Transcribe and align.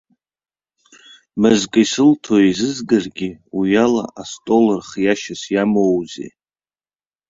Мызкы 1.41 1.79
исылҭо 1.83 2.35
еизызгаргьы, 2.45 3.29
уиала 3.57 4.03
астол 4.21 4.65
рхиашьас 4.79 5.41
иамоузеи! 5.53 6.31